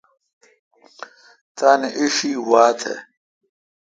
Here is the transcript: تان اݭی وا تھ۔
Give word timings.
تان 1.57 1.81
اݭی 2.01 2.31
وا 2.49 2.63
تھ۔ 2.79 2.93